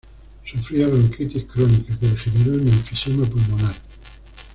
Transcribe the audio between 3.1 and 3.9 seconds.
pulmonar.